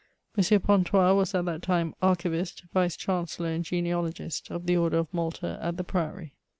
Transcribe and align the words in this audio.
M. 0.35 0.43
Pontois 0.61 1.13
was 1.13 1.35
at 1.35 1.45
that 1.45 1.61
time 1.61 1.93
archiTist, 2.01 2.63
Tice 2.73 2.97
chancellor 2.97 3.49
and. 3.49 3.63
genealogist 3.63 4.49
of 4.49 4.65
the 4.65 4.75
Order 4.75 4.97
of 4.97 5.13
Malta 5.13 5.59
at 5.61 5.77
the 5.77 5.83
Priory. 5.83 6.33